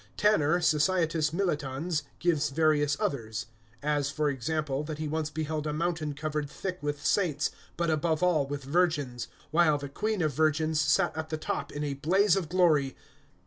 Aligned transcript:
Tanner, 0.17 0.59
Societas 0.61 1.29
Militans, 1.29 2.01
gives 2.17 2.49
various 2.49 2.97
others, 2.99 3.45
as, 3.83 4.09
for 4.09 4.31
example, 4.31 4.81
that 4.85 4.97
he 4.97 5.07
once 5.07 5.29
beheld 5.29 5.67
a 5.67 5.73
mountain 5.73 6.15
covered 6.15 6.49
thick 6.49 6.79
with 6.81 7.05
saints, 7.05 7.51
but 7.77 7.91
above 7.91 8.23
all 8.23 8.47
with 8.47 8.63
virgins, 8.63 9.27
while 9.51 9.77
the 9.77 9.89
Queen 9.89 10.23
of 10.23 10.33
Virgins 10.33 10.81
sat 10.81 11.15
at 11.15 11.29
the 11.29 11.37
top 11.37 11.71
in 11.71 11.83
a 11.83 11.93
blaze 11.93 12.35
of 12.35 12.49
glory. 12.49 12.95